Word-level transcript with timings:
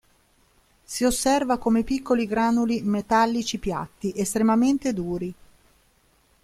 Si 0.83 1.03
osserva 1.03 1.59
come 1.59 1.83
piccoli 1.83 2.25
granuli 2.25 2.81
metallici 2.81 3.59
piatti, 3.59 4.11
estremamente 4.15 4.93
duri. 4.95 5.31